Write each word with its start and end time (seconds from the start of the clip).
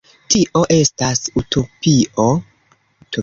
Tio 0.35 0.61
estas 0.75 1.19
utopio. 1.41 2.25